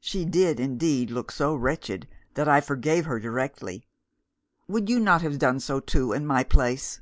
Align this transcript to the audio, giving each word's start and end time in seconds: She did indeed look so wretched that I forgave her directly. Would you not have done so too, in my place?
She 0.00 0.24
did 0.24 0.58
indeed 0.58 1.12
look 1.12 1.30
so 1.30 1.54
wretched 1.54 2.08
that 2.34 2.48
I 2.48 2.60
forgave 2.60 3.04
her 3.04 3.20
directly. 3.20 3.86
Would 4.66 4.90
you 4.90 4.98
not 4.98 5.22
have 5.22 5.38
done 5.38 5.60
so 5.60 5.78
too, 5.78 6.12
in 6.12 6.26
my 6.26 6.42
place? 6.42 7.00